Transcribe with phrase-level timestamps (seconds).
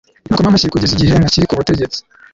[0.27, 1.99] nakoma amashyi kugeza igihe ntakiri ku butegetsi